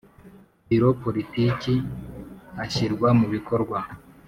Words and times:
Biro 0.67 0.89
Politiki 1.03 1.73
ashyirwa 2.63 3.07
mu 3.19 3.27
bikorwa 3.33 3.77